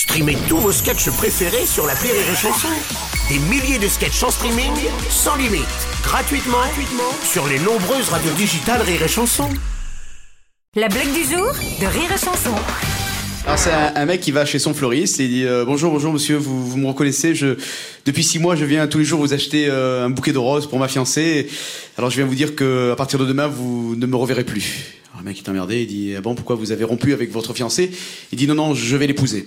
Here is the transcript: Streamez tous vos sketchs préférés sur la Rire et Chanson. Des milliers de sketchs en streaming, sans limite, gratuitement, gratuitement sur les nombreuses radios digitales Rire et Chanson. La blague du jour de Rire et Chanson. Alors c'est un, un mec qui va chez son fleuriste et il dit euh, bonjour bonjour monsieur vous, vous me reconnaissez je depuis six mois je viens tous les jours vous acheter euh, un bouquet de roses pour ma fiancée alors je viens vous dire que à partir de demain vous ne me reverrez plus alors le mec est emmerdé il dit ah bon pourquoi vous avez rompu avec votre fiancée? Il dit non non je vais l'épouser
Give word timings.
Streamez 0.00 0.38
tous 0.48 0.56
vos 0.56 0.72
sketchs 0.72 1.10
préférés 1.10 1.66
sur 1.66 1.86
la 1.86 1.92
Rire 1.92 2.14
et 2.14 2.34
Chanson. 2.34 2.68
Des 3.28 3.38
milliers 3.38 3.78
de 3.78 3.86
sketchs 3.86 4.22
en 4.22 4.30
streaming, 4.30 4.72
sans 5.10 5.36
limite, 5.36 5.60
gratuitement, 6.02 6.56
gratuitement 6.56 7.12
sur 7.22 7.46
les 7.46 7.58
nombreuses 7.58 8.08
radios 8.08 8.32
digitales 8.32 8.80
Rire 8.80 9.02
et 9.02 9.08
Chanson. 9.08 9.50
La 10.74 10.88
blague 10.88 11.12
du 11.12 11.22
jour 11.22 11.52
de 11.52 11.84
Rire 11.84 12.10
et 12.14 12.18
Chanson. 12.18 12.54
Alors 13.44 13.58
c'est 13.58 13.72
un, 13.72 13.92
un 13.94 14.06
mec 14.06 14.22
qui 14.22 14.30
va 14.30 14.46
chez 14.46 14.58
son 14.58 14.72
fleuriste 14.72 15.20
et 15.20 15.24
il 15.24 15.30
dit 15.30 15.44
euh, 15.44 15.66
bonjour 15.66 15.92
bonjour 15.92 16.14
monsieur 16.14 16.38
vous, 16.38 16.66
vous 16.66 16.78
me 16.78 16.86
reconnaissez 16.86 17.34
je 17.34 17.56
depuis 18.06 18.24
six 18.24 18.38
mois 18.38 18.56
je 18.56 18.64
viens 18.64 18.86
tous 18.86 18.98
les 18.98 19.04
jours 19.04 19.20
vous 19.20 19.34
acheter 19.34 19.66
euh, 19.68 20.06
un 20.06 20.10
bouquet 20.10 20.32
de 20.32 20.38
roses 20.38 20.66
pour 20.66 20.78
ma 20.78 20.88
fiancée 20.88 21.46
alors 21.98 22.10
je 22.10 22.16
viens 22.16 22.26
vous 22.26 22.34
dire 22.34 22.56
que 22.56 22.92
à 22.92 22.96
partir 22.96 23.18
de 23.18 23.26
demain 23.26 23.48
vous 23.48 23.96
ne 23.96 24.06
me 24.06 24.16
reverrez 24.16 24.44
plus 24.44 24.94
alors 25.12 25.22
le 25.22 25.28
mec 25.28 25.38
est 25.38 25.48
emmerdé 25.48 25.82
il 25.82 25.86
dit 25.86 26.14
ah 26.16 26.20
bon 26.20 26.34
pourquoi 26.34 26.56
vous 26.56 26.70
avez 26.72 26.84
rompu 26.84 27.12
avec 27.12 27.30
votre 27.32 27.52
fiancée? 27.54 27.90
Il 28.30 28.38
dit 28.38 28.46
non 28.46 28.54
non 28.54 28.74
je 28.74 28.96
vais 28.96 29.06
l'épouser 29.06 29.46